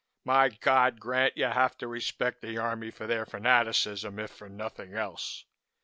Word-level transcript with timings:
My 0.25 0.49
God! 0.49 0.99
Grant, 0.99 1.37
you 1.37 1.45
have 1.45 1.77
to 1.77 1.87
respect 1.87 2.41
the 2.41 2.57
Army 2.57 2.89
for 2.89 3.05
their 3.05 3.23
fanaticism, 3.23 4.17
if 4.17 4.31
for 4.31 4.49
nothing 4.49 4.95
else. 4.95 5.45